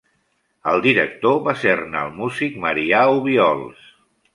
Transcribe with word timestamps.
El 0.71 0.81
director 0.85 1.37
va 1.49 1.55
ser-ne 1.67 2.03
el 2.09 2.19
músic 2.23 2.61
Marià 2.67 3.07
Obiols. 3.23 3.91